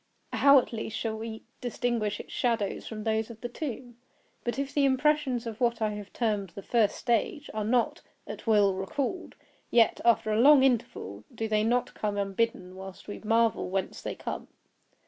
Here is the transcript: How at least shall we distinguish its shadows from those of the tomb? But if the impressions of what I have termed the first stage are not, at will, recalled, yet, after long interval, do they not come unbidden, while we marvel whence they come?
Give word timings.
How 0.33 0.57
at 0.57 0.73
least 0.73 0.97
shall 0.97 1.15
we 1.15 1.43
distinguish 1.61 2.19
its 2.19 2.33
shadows 2.33 2.87
from 2.87 3.03
those 3.03 3.29
of 3.29 3.39
the 3.41 3.47
tomb? 3.47 3.97
But 4.43 4.57
if 4.57 4.73
the 4.73 4.83
impressions 4.83 5.45
of 5.45 5.61
what 5.61 5.79
I 5.79 5.91
have 5.91 6.11
termed 6.11 6.49
the 6.55 6.63
first 6.63 6.95
stage 6.95 7.51
are 7.53 7.63
not, 7.63 8.01
at 8.25 8.47
will, 8.47 8.73
recalled, 8.73 9.35
yet, 9.69 10.01
after 10.03 10.35
long 10.35 10.63
interval, 10.63 11.23
do 11.35 11.47
they 11.47 11.63
not 11.63 11.93
come 11.93 12.17
unbidden, 12.17 12.75
while 12.75 12.95
we 13.07 13.19
marvel 13.19 13.69
whence 13.69 14.01
they 14.01 14.15
come? 14.15 14.47